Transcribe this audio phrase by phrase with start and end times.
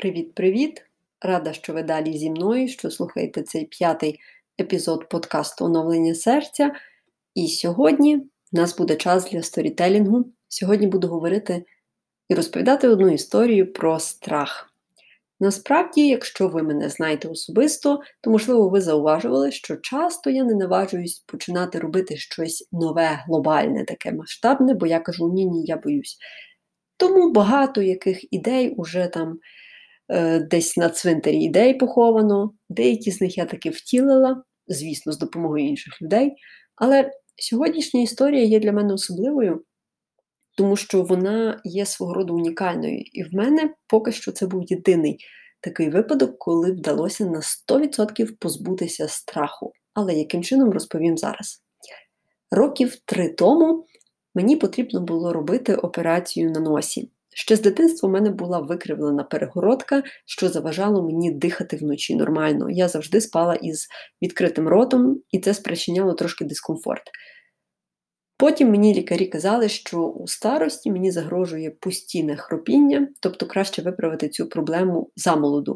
[0.00, 0.84] Привіт-привіт!
[1.20, 4.20] Рада, що ви далі зі мною, що слухаєте цей п'ятий
[4.60, 6.72] епізод подкасту Оновлення серця.
[7.34, 8.22] І сьогодні в
[8.52, 10.24] нас буде час для сторітелінгу.
[10.48, 11.64] Сьогодні буду говорити
[12.28, 14.72] і розповідати одну історію про страх.
[15.40, 21.18] Насправді, якщо ви мене знаєте особисто, то, можливо, ви зауважували, що часто я не наважуюсь
[21.18, 26.18] починати робити щось нове, глобальне, таке масштабне, бо я кажу, ні-ні, я боюсь.
[26.96, 29.38] Тому багато яких ідей уже там
[30.50, 36.02] десь на цвинтарі ідей поховано, деякі з них я таки втілила, звісно, з допомогою інших
[36.02, 36.32] людей.
[36.76, 39.64] Але сьогоднішня історія є для мене особливою,
[40.56, 43.02] тому що вона є свого роду унікальною.
[43.12, 45.18] І в мене поки що це був єдиний
[45.60, 49.72] такий випадок, коли вдалося на 100% позбутися страху.
[49.94, 51.62] Але яким чином розповім зараз.
[52.50, 53.86] Років три тому
[54.34, 57.10] мені потрібно було робити операцію на носі.
[57.40, 62.70] Ще з дитинства в мене була викривлена перегородка, що заважало мені дихати вночі нормально.
[62.70, 63.88] Я завжди спала із
[64.22, 67.02] відкритим ротом, і це спричиняло трошки дискомфорт.
[68.38, 74.48] Потім мені лікарі казали, що у старості мені загрожує постійне хропіння, тобто краще виправити цю
[74.48, 75.74] проблему замолоду.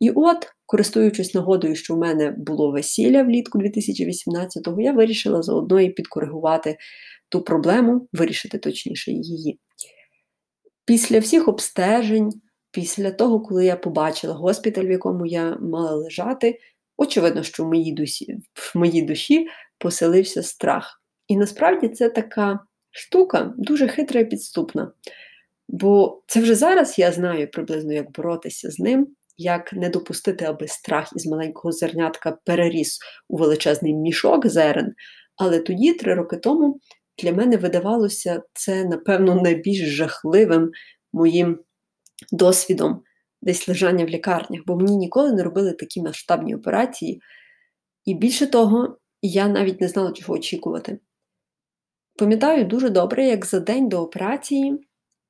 [0.00, 5.90] І от, користуючись нагодою, що в мене було весілля влітку 2018-го, я вирішила заодно і
[5.90, 6.76] підкоригувати
[7.28, 9.60] ту проблему, вирішити точніше її.
[10.86, 12.32] Після всіх обстежень,
[12.70, 16.58] після того, коли я побачила госпіталь, в якому я мала лежати,
[16.96, 19.48] очевидно, що в моїй душі, в моїй душі
[19.78, 21.02] поселився страх.
[21.28, 24.92] І насправді це така штука дуже хитра і підступна.
[25.68, 30.68] Бо це вже зараз я знаю приблизно, як боротися з ним, як не допустити, аби
[30.68, 32.98] страх із маленького зернятка переріс
[33.28, 34.94] у величезний мішок зерен.
[35.36, 36.80] Але тоді, три роки тому,
[37.18, 40.70] для мене видавалося це, напевно, найбільш жахливим
[41.12, 41.58] моїм
[42.32, 43.02] досвідом
[43.42, 47.20] десь лежання в лікарнях, бо мені ніколи не робили такі масштабні операції.
[48.04, 50.98] І більше того, я навіть не знала, чого очікувати.
[52.18, 54.88] Пам'ятаю дуже добре, як за день до операції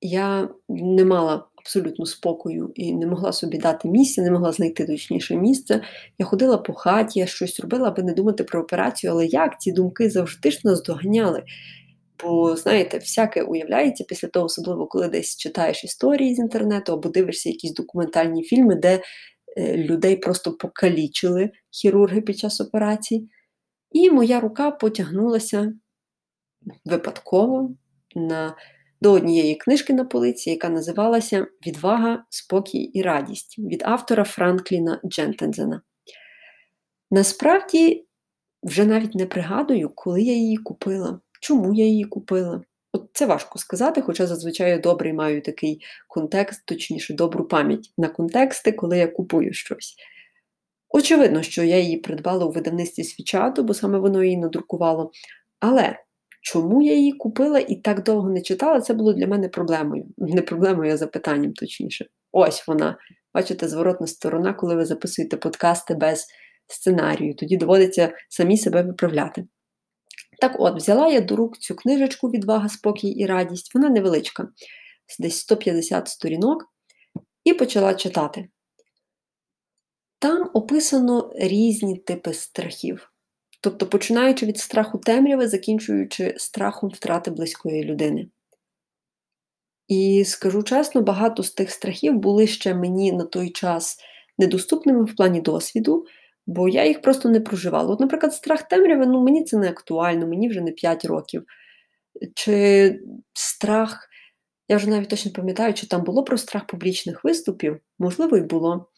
[0.00, 5.36] я не мала абсолютно спокою і не могла собі дати місця, не могла знайти точніше
[5.36, 5.82] місце.
[6.18, 9.72] Я ходила по хаті, я щось робила, аби не думати про операцію, але як ці
[9.72, 11.42] думки завжди ж нас доганяли.
[12.24, 17.48] Бо, знаєте, всяке уявляється після того, особливо, коли десь читаєш історії з інтернету або дивишся
[17.48, 19.02] якісь документальні фільми, де
[19.56, 23.28] е, людей просто покалічили хірурги під час операції.
[23.92, 25.72] І моя рука потягнулася
[26.84, 27.70] випадково
[28.16, 28.56] на
[29.00, 35.82] до однієї книжки на полиці, яка називалася Відвага, спокій і радість від автора Франкліна Джентензена.
[37.10, 38.06] Насправді,
[38.62, 42.62] вже навіть не пригадую, коли я її купила, чому я її купила.
[42.92, 48.72] От Це важко сказати, хоча зазвичай добрий маю такий контекст, точніше, добру пам'ять на контексти,
[48.72, 49.96] коли я купую щось.
[50.88, 55.10] Очевидно, що я її придбала у видавництві свічату, бо саме воно її надрукувало.
[55.60, 55.98] Але
[56.52, 60.06] Чому я її купила і так довго не читала, це було для мене проблемою.
[60.18, 62.06] Не проблемою, а запитанням, точніше.
[62.32, 62.96] Ось вона.
[63.34, 66.26] Бачите, зворотна сторона, коли ви записуєте подкасти без
[66.66, 67.34] сценарію.
[67.34, 69.46] Тоді доводиться самі себе виправляти.
[70.40, 73.74] Так от, взяла я до рук цю книжечку Відвага, спокій і радість.
[73.74, 74.48] Вона невеличка,
[75.18, 76.64] десь 150 сторінок,
[77.44, 78.48] і почала читати.
[80.18, 83.07] Там описано різні типи страхів.
[83.60, 88.28] Тобто починаючи від страху темряви, закінчуючи страхом втрати близької людини.
[89.88, 93.98] І скажу чесно, багато з тих страхів були ще мені на той час
[94.38, 96.06] недоступними в плані досвіду,
[96.46, 97.92] бо я їх просто не проживала.
[97.92, 101.44] От, наприклад, страх темряви, ну мені це не актуально, мені вже не 5 років.
[102.34, 103.00] Чи
[103.34, 104.08] страх,
[104.68, 108.88] я вже навіть точно пам'ятаю, чи там було про страх публічних виступів, можливо, і було.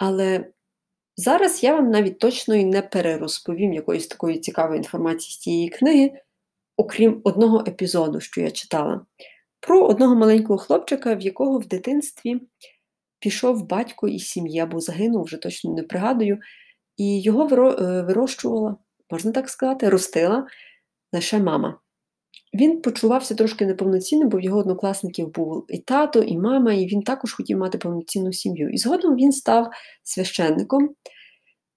[0.00, 0.44] Але
[1.20, 6.12] Зараз я вам навіть точно і не перерозповім якоїсь такої цікавої інформації з цієї книги,
[6.76, 9.06] окрім одного епізоду, що я читала,
[9.60, 12.40] про одного маленького хлопчика, в якого в дитинстві
[13.18, 16.38] пішов батько із сім'ї, або загинув, вже точно не пригадую,
[16.96, 18.76] і його е, вирощувала,
[19.10, 20.46] можна так сказати, ростила
[21.12, 21.80] лише мама.
[22.54, 27.02] Він почувався трошки неповноцінним, бо в його однокласників був і тато, і мама, і він
[27.02, 28.70] також хотів мати повноцінну сім'ю.
[28.70, 29.70] І згодом він став
[30.02, 30.94] священником.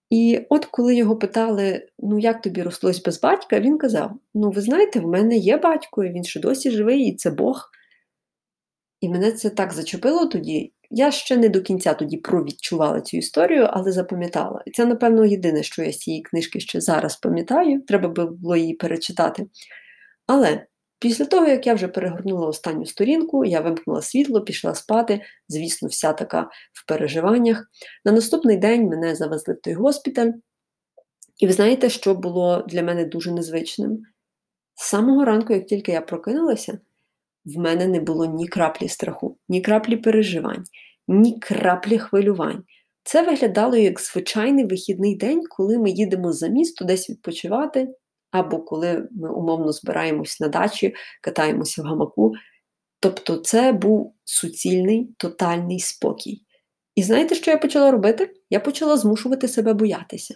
[0.09, 4.61] І от коли його питали, ну як тобі рослось без батька, він казав: Ну, ви
[4.61, 7.69] знаєте, в мене є батько, і він ще досі живий, і це Бог.
[9.01, 10.73] І мене це так зачепило тоді.
[10.89, 14.63] Я ще не до кінця тоді провідчувала цю історію, але запам'ятала.
[14.65, 18.73] І це, напевно, єдине, що я з цієї книжки ще зараз пам'ятаю, треба було її
[18.73, 19.45] перечитати.
[20.27, 20.67] Але
[21.03, 26.13] Після того, як я вже перегорнула останню сторінку, я вимкнула світло, пішла спати, звісно, вся
[26.13, 26.41] така
[26.73, 27.67] в переживаннях.
[28.05, 30.31] На наступний день мене завезли в той госпіталь.
[31.37, 34.01] І ви знаєте, що було для мене дуже незвичним?
[34.75, 36.79] З самого ранку, як тільки я прокинулася,
[37.45, 40.63] в мене не було ні краплі страху, ні краплі переживань,
[41.07, 42.63] ні краплі хвилювань.
[43.03, 47.87] Це виглядало як звичайний вихідний день, коли ми їдемо за місто десь відпочивати,
[48.33, 52.33] або коли ми умовно збираємось на дачі, катаємося в гамаку.
[52.99, 56.41] Тобто це був суцільний, тотальний спокій.
[56.95, 58.33] І знаєте, що я почала робити?
[58.49, 60.35] Я почала змушувати себе боятися.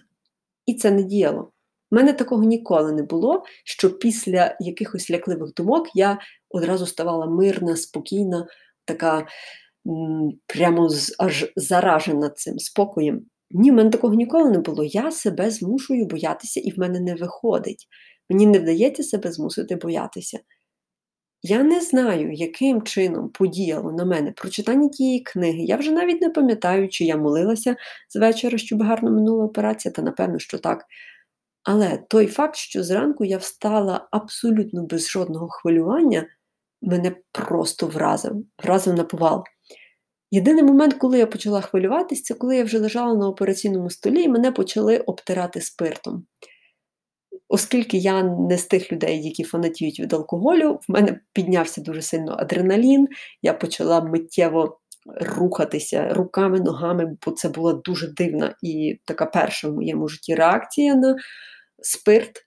[0.66, 1.52] І це не діяло.
[1.92, 6.20] У мене такого ніколи не було, що після якихось лякливих думок я
[6.50, 8.48] одразу ставала мирна, спокійна,
[8.86, 9.28] така
[10.48, 10.90] прямо
[11.20, 13.26] аж заражена цим спокоєм.
[13.52, 14.84] Ні, в мене такого ніколи не було.
[14.84, 17.88] Я себе змушую боятися, і в мене не виходить.
[18.30, 20.40] Мені не вдається себе змусити боятися.
[21.42, 25.60] Я не знаю, яким чином подіяло на мене прочитання тієї книги.
[25.60, 27.76] Я вже навіть не пам'ятаю, чи я молилася
[28.10, 30.86] з вечора, щоб гарно минула операція, та напевно, що так.
[31.64, 36.26] Але той факт, що зранку я встала абсолютно без жодного хвилювання,
[36.82, 39.44] мене просто вразив, вразив на повал.
[40.32, 44.28] Єдиний момент, коли я почала хвилюватися, це коли я вже лежала на операційному столі і
[44.28, 46.26] мене почали обтирати спиртом.
[47.50, 52.36] Оскільки я не з тих людей, які фанатіють від алкоголю, в мене піднявся дуже сильно
[52.40, 53.08] адреналін,
[53.42, 54.80] я почала миттєво
[55.22, 60.96] рухатися руками, ногами, бо це була дуже дивна і така перша в моєму житті реакція
[60.96, 61.16] на
[61.82, 62.44] спирт.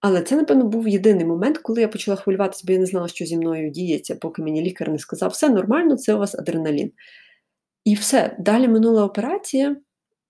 [0.00, 3.24] Але це, напевно, був єдиний момент, коли я почала хвилюватися, бо я не знала, що
[3.24, 6.92] зі мною діється, поки мені лікар не сказав, все нормально, це у вас адреналін.
[7.84, 9.76] І все, далі минула операція,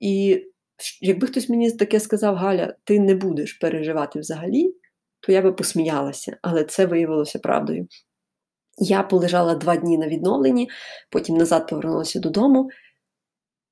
[0.00, 0.44] і
[1.00, 4.75] якби хтось мені таке сказав, Галя, ти не будеш переживати взагалі,
[5.20, 7.87] то я би посміялася, але це виявилося правдою.
[8.78, 10.70] Я полежала два дні на відновленні,
[11.11, 12.70] потім назад повернулася додому.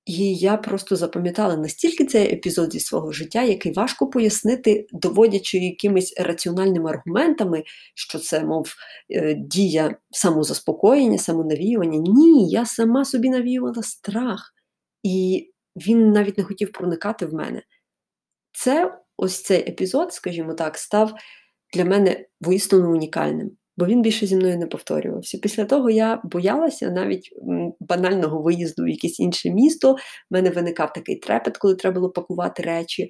[0.08, 6.14] І я просто запам'ятала настільки цей епізод зі свого життя, який важко пояснити, доводячи якимись
[6.20, 7.64] раціональними аргументами,
[7.94, 8.74] що це, мов,
[9.10, 11.98] е, дія самозаспокоєння, самонавіювання.
[11.98, 14.54] Ні, я сама собі навіювала страх,
[15.02, 17.62] і він навіть не хотів проникати в мене.
[18.52, 21.12] Це ось цей епізод, скажімо так, став
[21.74, 25.38] для мене воістину унікальним бо він більше зі мною не повторювався.
[25.42, 27.30] Після того я боялася навіть
[27.80, 29.92] банального виїзду в якесь інше місто.
[29.92, 29.98] В
[30.30, 33.08] мене виникав такий трепет, коли треба було пакувати речі.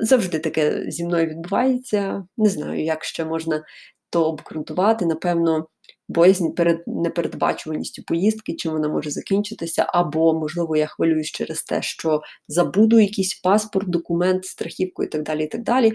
[0.00, 2.26] Завжди таке зі мною відбувається.
[2.36, 3.64] Не знаю, як ще можна
[4.10, 5.06] то обґрунтувати.
[5.06, 5.66] Напевно,
[6.08, 12.22] боязнь перед непередбачуваністю поїздки, чим вона може закінчитися, або, можливо, я хвилююсь через те, що
[12.48, 15.44] забуду якийсь паспорт, документ, страхівку і так далі.
[15.44, 15.92] і так далі.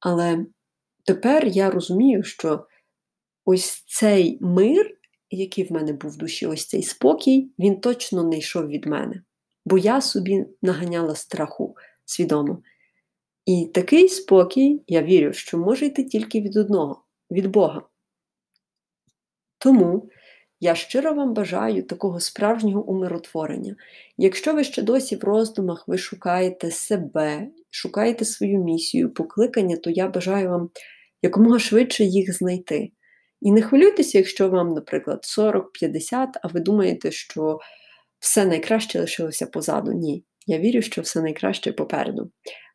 [0.00, 0.46] Але
[1.04, 2.66] тепер я розумію, що
[3.44, 4.98] ось цей мир,
[5.30, 9.22] який в мене був в душі, ось цей спокій, він точно не йшов від мене.
[9.64, 12.62] Бо я собі наганяла страху свідомо.
[13.46, 17.82] І такий спокій, я вірю, що може йти тільки від одного, від Бога.
[19.58, 20.08] Тому
[20.60, 23.76] я щиро вам бажаю такого справжнього умиротворення.
[24.16, 30.08] Якщо ви ще досі в роздумах, ви шукаєте себе, шукаєте свою місію, покликання, то я
[30.08, 30.70] бажаю вам
[31.22, 32.92] якомога швидше їх знайти.
[33.42, 35.62] І не хвилюйтеся, якщо вам, наприклад, 40-50,
[36.42, 37.58] а ви думаєте, що
[38.18, 39.92] все найкраще лишилося позаду.
[39.92, 40.24] Ні.
[40.46, 42.30] Я вірю, що все найкраще попереду.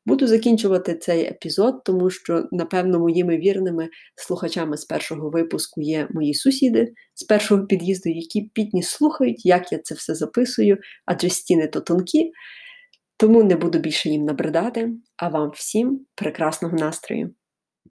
[0.06, 6.34] Буду закінчувати цей епізод, тому що, напевно, моїми вірними слухачами з першого випуску є мої
[6.34, 11.82] сусіди з першого під'їзду, які підні слухають, як я це все записую, адже стіни то
[11.82, 12.32] тонкі.
[13.18, 17.34] Тому не буду більше їм набридати, а вам всім прекрасного настрою!